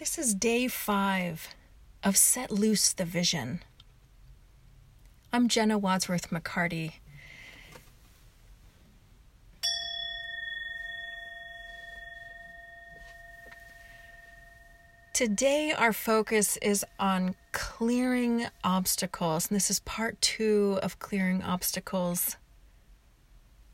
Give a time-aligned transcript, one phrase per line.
[0.00, 1.48] This is day five
[2.02, 3.60] of Set Loose the Vision.
[5.30, 6.92] I'm Jenna Wadsworth McCarty.
[15.12, 22.38] Today, our focus is on clearing obstacles, and this is part two of clearing obstacles,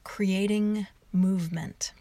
[0.02, 1.93] creating movement.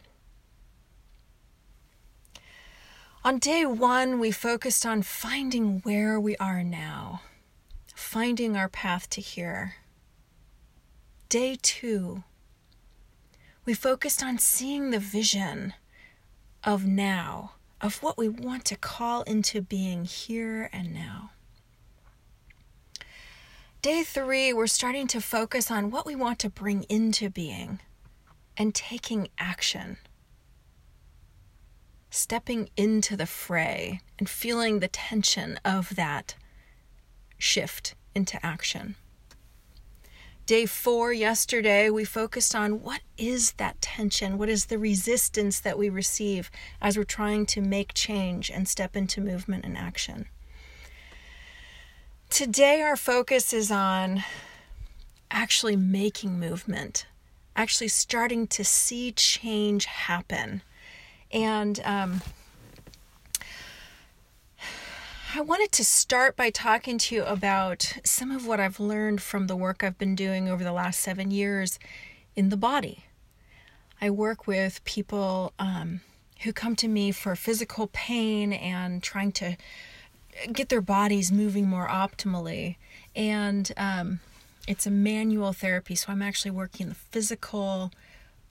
[3.25, 7.23] On day one, we focused on finding where we are now,
[7.95, 9.77] finding our path to here.
[11.27, 12.23] Day two,
[13.65, 15.73] we focused on seeing the vision
[16.63, 21.31] of now, of what we want to call into being here and now.
[23.81, 27.79] Day three, we're starting to focus on what we want to bring into being
[28.55, 29.97] and taking action
[32.15, 36.35] stepping into the fray and feeling the tension of that
[37.37, 38.95] shift into action.
[40.45, 44.37] Day four, yesterday, we focused on what is that tension?
[44.37, 46.49] What is the resistance that we receive
[46.81, 50.27] as we're trying to make change and step into movement and action?
[52.29, 54.23] Today, our focus is on
[55.31, 57.07] actually making movement,
[57.55, 60.61] actually starting to see change happen
[61.31, 62.21] and um,
[65.33, 69.47] I wanted to start by talking to you about some of what I've learned from
[69.47, 71.77] the work I've been doing over the last seven years
[72.37, 73.03] in the body.
[73.99, 75.99] I work with people um,
[76.43, 79.57] who come to me for physical pain and trying to
[80.53, 82.77] get their bodies moving more optimally.
[83.13, 84.21] And um,
[84.69, 87.91] it's a manual therapy, so I'm actually working the physical,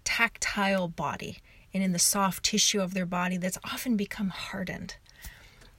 [0.05, 1.38] tactile body
[1.75, 4.97] and in the soft tissue of their body that's often become hardened.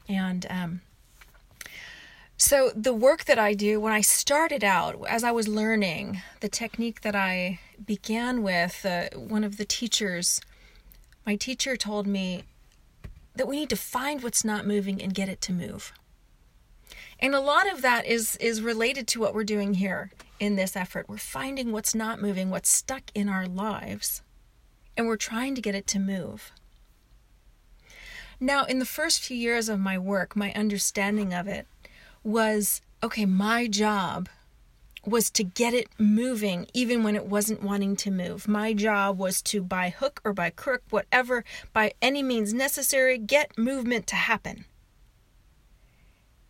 [0.08, 0.82] And um,
[2.38, 6.50] so, the work that I do, when I started out, as I was learning, the
[6.50, 10.42] technique that I began with, uh, one of the teachers,
[11.26, 12.44] my teacher told me
[13.36, 15.94] that we need to find what's not moving and get it to move.
[17.20, 20.76] And a lot of that is is related to what we're doing here in this
[20.76, 21.08] effort.
[21.08, 24.22] We're finding what's not moving, what's stuck in our lives,
[24.98, 26.52] and we're trying to get it to move.
[28.40, 31.68] Now, in the first few years of my work, my understanding of it
[32.24, 34.30] was okay, my job
[35.06, 38.48] was to get it moving even when it wasn't wanting to move.
[38.48, 43.58] My job was to, by hook or by crook, whatever, by any means necessary, get
[43.58, 44.66] movement to happen.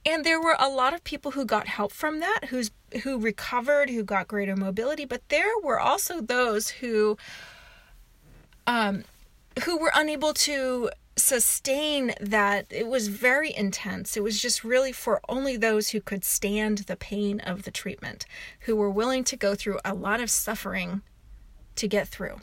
[0.05, 2.71] And there were a lot of people who got help from that, who's
[3.03, 7.17] who recovered, who got greater mobility, but there were also those who
[8.67, 9.03] um,
[9.63, 12.65] who were unable to sustain that.
[12.69, 14.17] It was very intense.
[14.17, 18.25] It was just really for only those who could stand the pain of the treatment,
[18.61, 21.01] who were willing to go through a lot of suffering
[21.75, 22.37] to get through.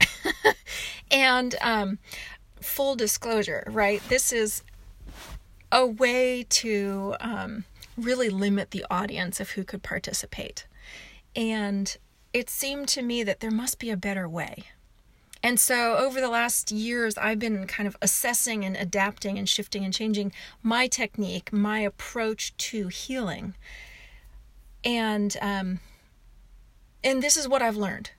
[1.10, 1.98] and um,
[2.60, 4.02] full disclosure, right?
[4.08, 4.62] This is
[5.70, 7.64] a way to um,
[7.96, 10.66] really limit the audience of who could participate.
[11.36, 11.96] And
[12.32, 14.64] it seemed to me that there must be a better way.
[15.44, 19.84] And so over the last years, I've been kind of assessing and adapting and shifting
[19.84, 20.32] and changing
[20.62, 23.54] my technique, my approach to healing.
[24.82, 25.80] And um,
[27.04, 28.12] and this is what I've learned.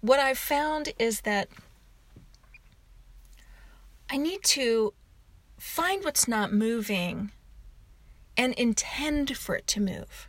[0.00, 1.48] What I've found is that
[4.10, 4.92] I need to
[5.60, 7.30] find what's not moving
[8.36, 10.28] and intend for it to move.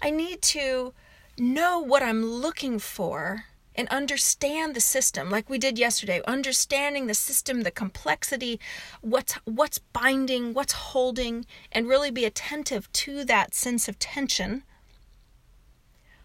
[0.00, 0.94] I need to
[1.36, 3.44] know what I'm looking for
[3.74, 8.60] and understand the system like we did yesterday understanding the system the complexity
[9.00, 14.62] what's what's binding what's holding and really be attentive to that sense of tension.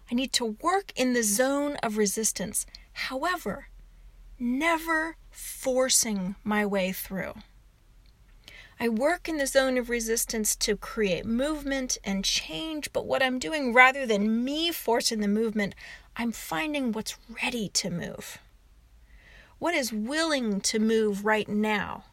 [0.09, 2.65] I need to work in the zone of resistance.
[2.93, 3.67] However
[4.39, 7.33] never forcing my way through.
[8.79, 13.39] I work in the zone of resistance to create movement and change, but what I'm
[13.39, 15.73] doing rather than me forcing the movement,
[16.19, 18.39] I'm finding what's ready to move.
[19.59, 22.05] What is willing to move right now?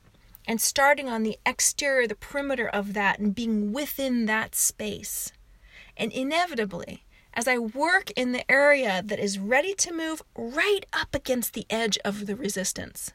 [0.46, 5.32] And starting on the exterior, the perimeter of that, and being within that space.
[5.96, 11.14] And inevitably, as I work in the area that is ready to move right up
[11.14, 13.10] against the edge of the resistance,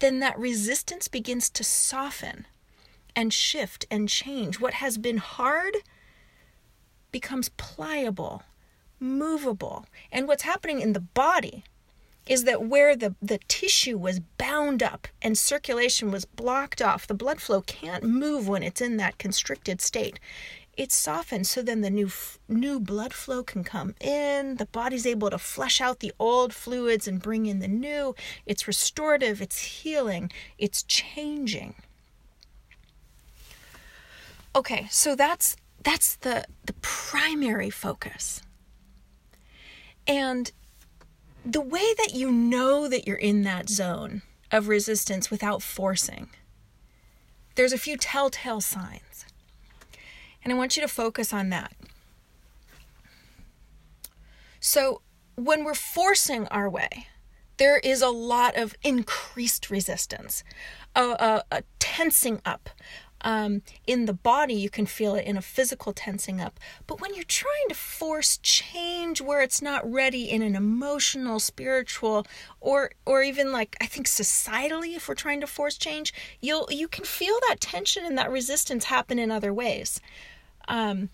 [0.00, 2.46] then that resistance begins to soften
[3.16, 4.60] and shift and change.
[4.60, 5.76] What has been hard
[7.10, 8.42] becomes pliable
[9.00, 9.86] movable.
[10.10, 11.64] And what's happening in the body
[12.26, 17.14] is that where the, the tissue was bound up and circulation was blocked off, the
[17.14, 20.18] blood flow can't move when it's in that constricted state.
[20.76, 22.10] It's softened so then the new
[22.48, 24.56] new blood flow can come in.
[24.56, 28.16] The body's able to flush out the old fluids and bring in the new.
[28.44, 31.74] It's restorative, it's healing, it's changing.
[34.56, 38.42] Okay, so that's that's the the primary focus.
[40.06, 40.50] And
[41.44, 46.30] the way that you know that you're in that zone of resistance without forcing,
[47.54, 49.24] there's a few telltale signs.
[50.42, 51.72] And I want you to focus on that.
[54.60, 55.02] So,
[55.36, 57.08] when we're forcing our way,
[57.56, 60.42] there is a lot of increased resistance,
[60.94, 62.70] a, a, a tensing up,
[63.24, 66.60] um, in the body, you can feel it in a physical tensing up.
[66.86, 72.26] But when you're trying to force change where it's not ready in an emotional, spiritual,
[72.60, 76.86] or or even like I think societally, if we're trying to force change, you'll you
[76.86, 80.00] can feel that tension and that resistance happen in other ways.
[80.68, 81.08] Um,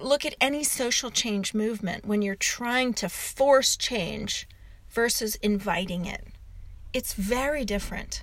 [0.00, 4.48] look at any social change movement when you're trying to force change
[4.88, 6.28] versus inviting it.
[6.94, 8.22] It's very different.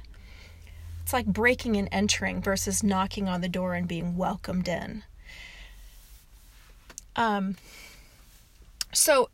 [1.03, 5.03] It's like breaking and entering versus knocking on the door and being welcomed in.
[7.15, 7.57] Um,
[8.93, 9.29] so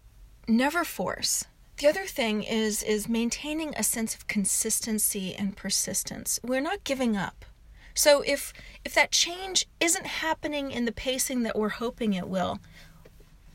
[0.48, 1.46] never force.
[1.78, 6.40] The other thing is is maintaining a sense of consistency and persistence.
[6.44, 7.46] We're not giving up.
[7.94, 8.52] So if
[8.84, 12.60] if that change isn't happening in the pacing that we're hoping it will,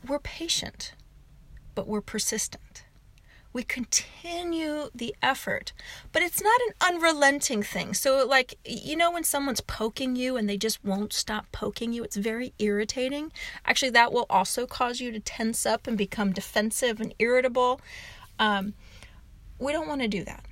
[0.07, 0.93] we're patient,
[1.75, 2.63] but we're persistent
[3.55, 5.71] we continue the effort.
[6.11, 7.93] But it's not an unrelenting thing.
[7.93, 12.03] So, like, you know, when someone's poking you and they just won't stop poking you,
[12.03, 13.31] it's very irritating.
[13.65, 17.79] Actually, that will also cause you to tense up and become defensive and irritable.
[18.39, 18.73] Um,
[19.57, 20.43] we don't want to do that.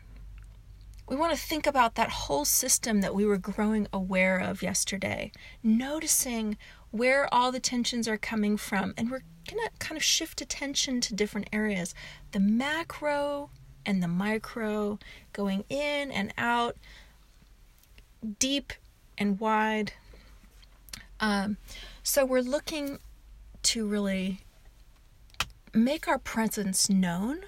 [1.09, 5.33] We want to think about that whole system that we were growing aware of yesterday,
[5.61, 6.57] noticing
[6.91, 11.01] where all the tensions are coming from, and we're going to kind of shift attention
[11.01, 11.93] to different areas
[12.31, 13.49] the macro
[13.85, 14.97] and the micro,
[15.33, 16.77] going in and out,
[18.39, 18.73] deep
[19.17, 19.93] and wide.
[21.19, 21.57] Um,
[22.01, 22.99] so we're looking
[23.63, 24.41] to really
[25.73, 27.41] make our presence known,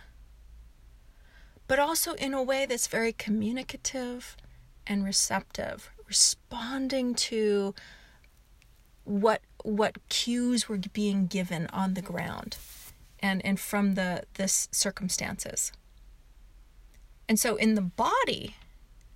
[1.68, 4.36] but also in a way that's very communicative
[4.88, 7.74] and receptive, responding to
[9.03, 12.58] what what cues were being given on the ground
[13.20, 15.72] and and from the this circumstances.
[17.28, 18.56] And so in the body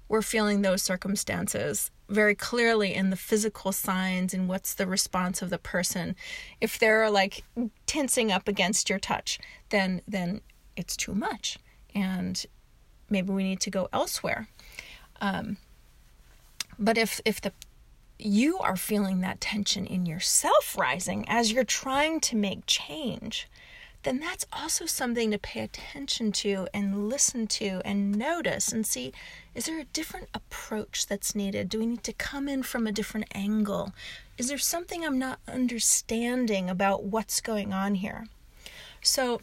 [0.07, 5.51] we're feeling those circumstances very clearly in the physical signs and what's the response of
[5.51, 6.15] the person.
[6.59, 7.43] If they're like
[7.85, 9.37] tensing up against your touch
[9.69, 10.41] then then
[10.75, 11.59] it's too much
[11.93, 12.43] and
[13.07, 14.47] maybe we need to go elsewhere.
[15.21, 15.57] Um,
[16.79, 17.53] but if if the
[18.19, 23.47] you are feeling that tension in yourself rising as you're trying to make change,
[24.03, 29.11] then that's also something to pay attention to and listen to and notice and see
[29.55, 31.69] is there a different approach that's needed?
[31.69, 33.93] Do we need to come in from a different angle?
[34.37, 38.27] Is there something I'm not understanding about what's going on here?
[39.01, 39.41] So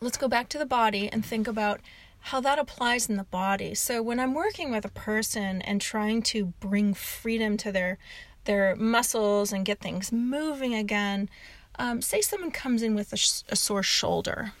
[0.00, 1.80] let's go back to the body and think about
[2.28, 3.74] how that applies in the body.
[3.74, 7.98] So when I'm working with a person and trying to bring freedom to their
[8.46, 11.28] their muscles and get things moving again,
[11.78, 14.52] um, say someone comes in with a, sh- a, sore shoulder,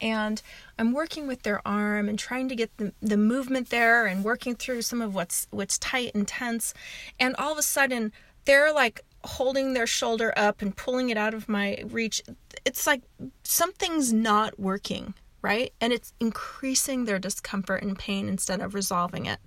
[0.00, 0.40] and
[0.78, 4.54] I'm working with their arm and trying to get the, the movement there and working
[4.54, 6.72] through some of what's what's tight and tense,
[7.20, 8.12] and all of a sudden
[8.46, 12.22] they're like holding their shoulder up and pulling it out of my reach.
[12.64, 13.02] It's like
[13.42, 15.12] something's not working
[15.44, 15.74] right?
[15.78, 19.38] And it's increasing their discomfort and pain instead of resolving it.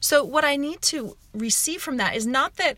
[0.00, 2.76] So, what I need to receive from that is not that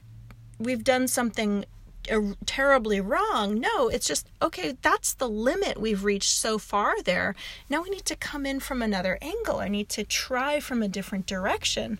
[0.58, 1.64] we've done something
[2.10, 3.58] uh, terribly wrong.
[3.58, 7.34] No, it's just, okay, that's the limit we've reached so far there.
[7.70, 9.60] Now we need to come in from another angle.
[9.60, 11.98] I need to try from a different direction.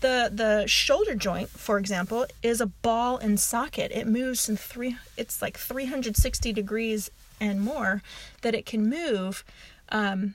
[0.00, 3.90] The the shoulder joint, for example, is a ball and socket.
[3.92, 7.10] It moves in three it's like 360 degrees
[7.40, 8.02] and more
[8.42, 9.44] that it can move.
[9.90, 10.34] Um,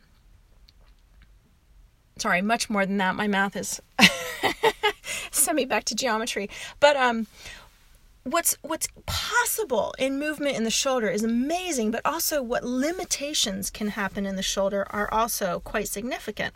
[2.17, 3.15] sorry, much more than that.
[3.15, 3.81] My math is
[5.31, 6.49] send me back to geometry.
[6.79, 7.27] But um,
[8.23, 13.89] what's what's possible in movement in the shoulder is amazing, but also what limitations can
[13.89, 16.53] happen in the shoulder are also quite significant.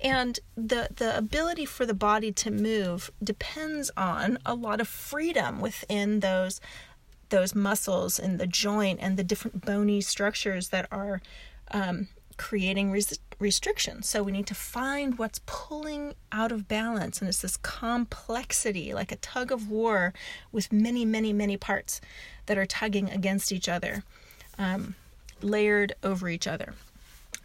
[0.00, 5.60] And the the ability for the body to move depends on a lot of freedom
[5.60, 6.60] within those
[7.30, 11.20] those muscles and the joint and the different bony structures that are
[11.70, 14.08] um, creating res- restrictions.
[14.08, 17.20] So we need to find what's pulling out of balance.
[17.20, 20.12] And it's this complexity, like a tug of war
[20.52, 22.00] with many, many, many parts
[22.46, 24.04] that are tugging against each other,
[24.58, 24.94] um,
[25.42, 26.74] layered over each other.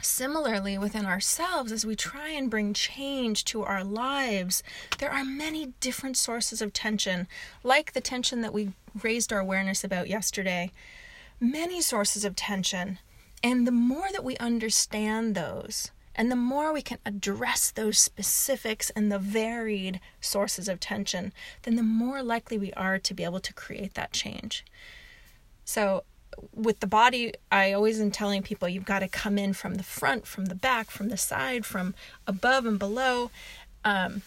[0.01, 4.63] Similarly, within ourselves, as we try and bring change to our lives,
[4.97, 7.27] there are many different sources of tension,
[7.63, 8.71] like the tension that we
[9.03, 10.71] raised our awareness about yesterday.
[11.39, 12.99] Many sources of tension.
[13.43, 18.89] And the more that we understand those, and the more we can address those specifics
[18.91, 23.39] and the varied sources of tension, then the more likely we are to be able
[23.41, 24.65] to create that change.
[25.65, 26.03] So,
[26.53, 29.83] with the body, I always am telling people you've got to come in from the
[29.83, 31.95] front, from the back, from the side, from
[32.27, 33.31] above and below.
[33.83, 34.21] Um,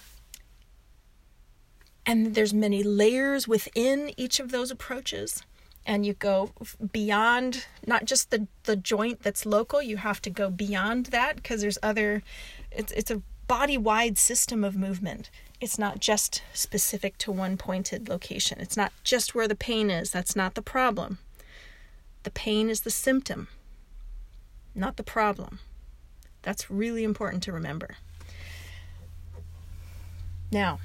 [2.04, 5.42] and there's many layers within each of those approaches.
[5.84, 6.50] And you go
[6.92, 11.60] beyond not just the the joint that's local you have to go beyond that because
[11.60, 12.22] there's other
[12.70, 15.28] it's it's a body wide system of movement.
[15.60, 18.60] It's not just specific to one pointed location.
[18.60, 20.12] It's not just where the pain is.
[20.12, 21.18] That's not the problem
[22.22, 23.48] the pain is the symptom,
[24.74, 25.58] not the problem.
[26.42, 27.96] That's really important to remember.
[30.50, 30.80] Now,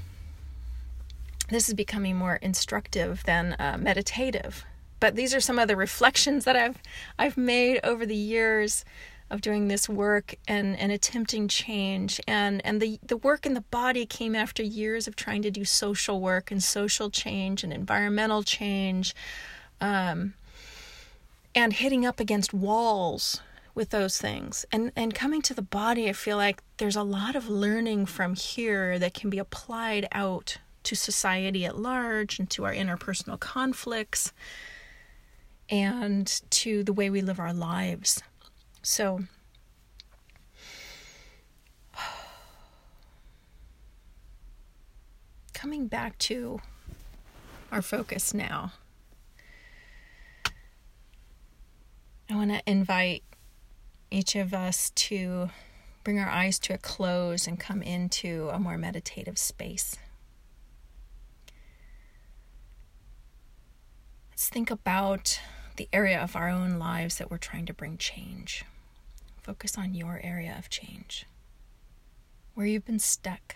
[1.50, 4.66] this is becoming more instructive than uh, meditative,
[5.00, 6.78] but these are some of the reflections that I've
[7.18, 8.86] I've made over the years
[9.30, 13.62] of doing this work and, and attempting change and and the, the work in the
[13.62, 18.42] body came after years of trying to do social work and social change and environmental
[18.42, 19.14] change
[19.82, 20.34] um,
[21.58, 23.42] and hitting up against walls
[23.74, 24.64] with those things.
[24.72, 28.36] And and coming to the body i feel like there's a lot of learning from
[28.36, 34.32] here that can be applied out to society at large and to our interpersonal conflicts
[35.68, 38.22] and to the way we live our lives.
[38.84, 39.22] So
[45.56, 46.62] coming back to
[47.72, 48.74] our focus now
[52.30, 53.24] I want to invite
[54.12, 55.50] each of us to
[56.04, 59.96] bring our eyes to a close and come into a more meditative space.
[64.32, 65.40] Let's think about
[65.78, 68.66] the area of our own lives that we're trying to bring change.
[69.42, 71.26] Focus on your area of change,
[72.56, 73.56] where you've been stuck.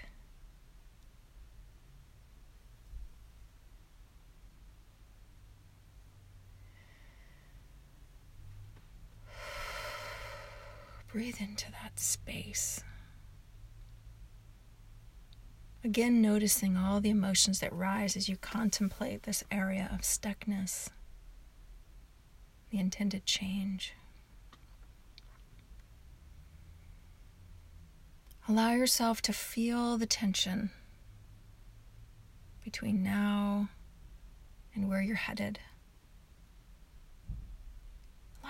[11.12, 12.82] Breathe into that space.
[15.84, 20.90] Again, noticing all the emotions that rise as you contemplate this area of stuckness,
[22.70, 23.94] the intended change.
[28.48, 30.70] Allow yourself to feel the tension
[32.64, 33.70] between now
[34.74, 35.60] and where you're headed.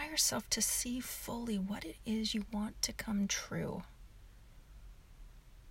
[0.01, 3.83] Allow yourself to see fully what it is you want to come true.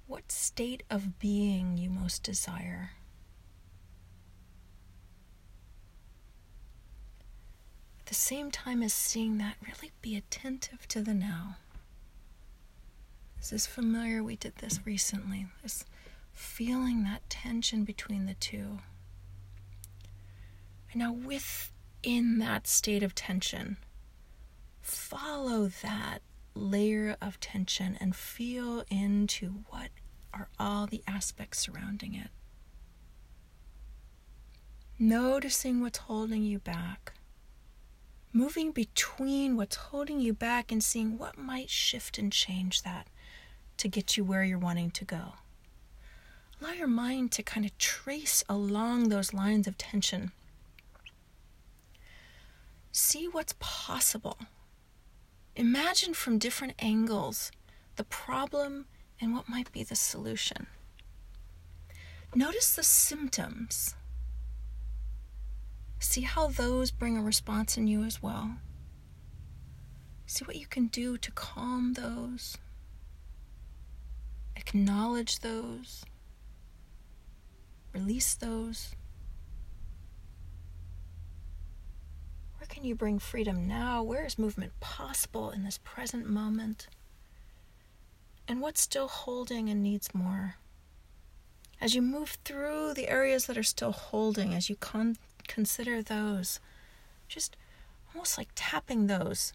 [0.07, 2.93] What state of being you most desire.
[7.99, 11.57] At the same time as seeing that, really be attentive to the now.
[13.37, 14.23] This is familiar.
[14.23, 15.47] We did this recently.
[15.63, 15.85] This
[16.33, 18.79] feeling that tension between the two.
[20.93, 23.77] And now, within that state of tension,
[24.81, 26.23] follow that
[26.55, 29.91] layer of tension and feel into what
[30.33, 32.31] are all the aspects surrounding it.
[34.99, 37.15] Noticing what's holding you back.
[38.33, 43.09] Moving between what's holding you back and seeing what might shift and change that
[43.79, 45.33] to get you where you're wanting to go.
[46.61, 50.33] Allow your mind to kind of trace along those lines of tension.
[52.93, 54.37] See what's possible
[55.57, 57.51] Imagine from different angles
[57.97, 58.87] the problem
[59.21, 60.67] and what might be the solution.
[62.35, 63.95] Notice the symptoms.
[65.99, 68.57] See how those bring a response in you as well.
[70.27, 72.57] See what you can do to calm those,
[74.55, 76.05] acknowledge those,
[77.93, 78.95] release those.
[82.71, 84.03] Can you bring freedom now?
[84.03, 86.89] Where is movement possible in this present moment?
[88.49, 90.57] And what's still holding and needs more?
[91.81, 96.61] As you move through the areas that are still holding, as you con- consider those,
[97.29, 97.57] just
[98.15, 99.53] almost like tapping those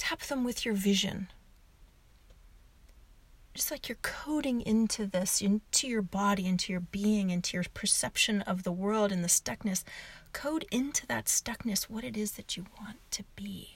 [0.00, 1.28] Tap them with your vision.
[3.54, 8.42] Just like you're coding into this, into your body, into your being, into your perception
[8.42, 9.82] of the world and the stuckness.
[10.32, 13.74] Code into that stuckness what it is that you want to be.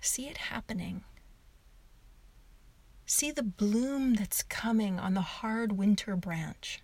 [0.00, 1.02] See it happening.
[3.06, 6.83] See the bloom that's coming on the hard winter branch.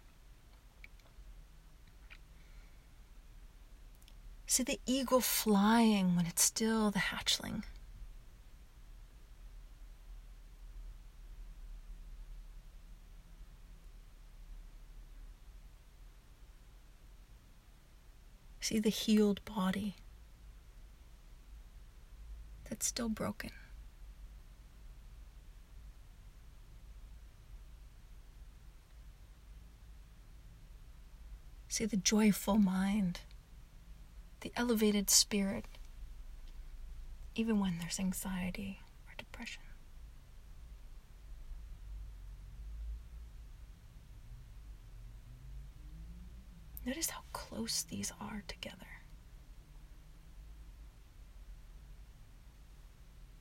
[4.50, 7.62] See the eagle flying when it's still the hatchling.
[18.60, 19.94] See the healed body
[22.68, 23.50] that's still broken.
[31.68, 33.20] See the joyful mind,
[34.40, 35.66] the elevated spirit,
[37.34, 39.62] even when there's anxiety or depression.
[46.84, 48.86] Notice how close these are together.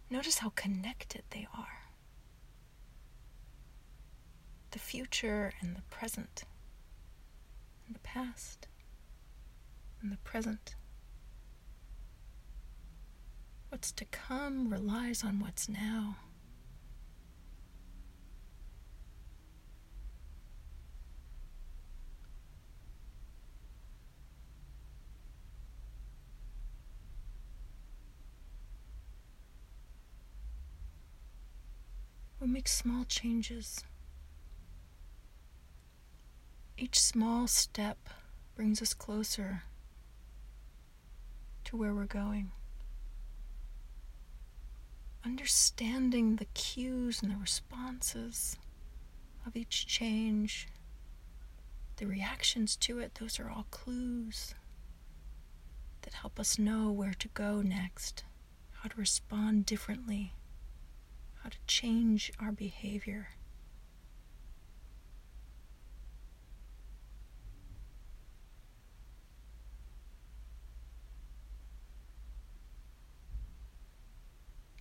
[0.10, 1.92] Notice how connected they are.
[4.72, 6.44] The future and the present
[7.86, 8.68] and the past
[10.02, 10.76] and the present.
[13.80, 16.18] What's to come relies on what's now.
[32.38, 33.86] We'll make small changes.
[36.78, 38.10] Each small step
[38.58, 39.64] brings us closer
[41.64, 42.52] to where we're going.
[45.26, 48.58] Understanding the cues and the responses
[49.46, 50.68] of each change,
[51.98, 54.56] the reactions to it, those are all clues
[56.02, 58.24] that help us know where to go next,
[58.82, 60.34] how to respond differently,
[61.44, 63.30] how to change our behavior.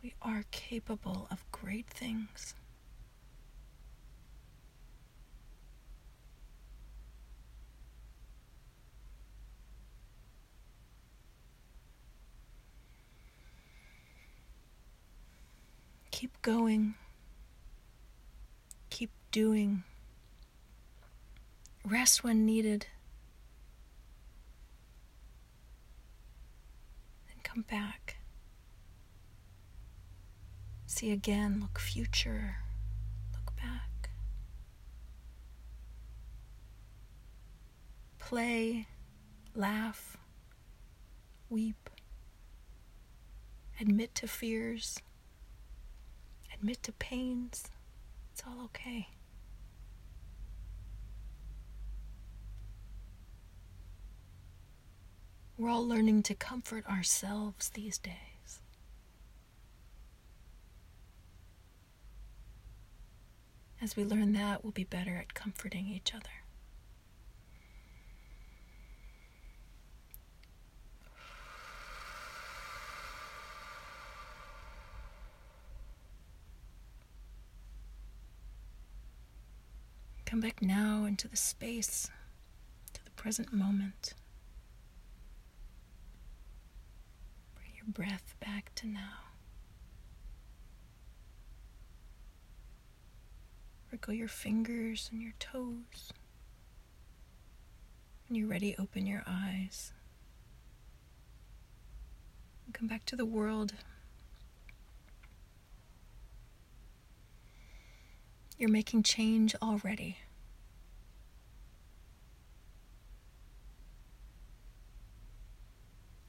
[0.02, 2.54] We are capable of great things.
[16.10, 16.96] Keep going.
[18.90, 19.84] Keep doing.
[21.82, 22.86] Rest when needed.
[27.26, 28.17] Then come back.
[30.98, 32.56] See again, look future,
[33.32, 34.10] look back.
[38.18, 38.88] Play,
[39.54, 40.16] laugh,
[41.48, 41.88] weep.
[43.80, 44.98] Admit to fears,
[46.52, 47.70] admit to pains.
[48.32, 49.06] It's all okay.
[55.56, 58.37] We're all learning to comfort ourselves these days.
[63.80, 66.24] As we learn that, we'll be better at comforting each other.
[80.26, 82.10] Come back now into the space,
[82.92, 84.12] to the present moment.
[87.54, 89.27] Bring your breath back to now.
[93.98, 96.12] Wriggle your fingers and your toes.
[98.28, 99.92] When you're ready, open your eyes.
[102.64, 103.74] And come back to the world.
[108.56, 110.18] You're making change already.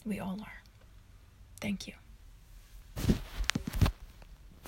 [0.03, 0.63] We all are.
[1.61, 1.93] Thank you.